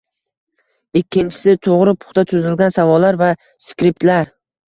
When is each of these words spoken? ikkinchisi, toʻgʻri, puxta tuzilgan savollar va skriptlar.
ikkinchisi, 1.01 1.53
toʻgʻri, 1.67 1.93
puxta 2.05 2.23
tuzilgan 2.31 2.75
savollar 2.79 3.19
va 3.23 3.31
skriptlar. 3.69 4.35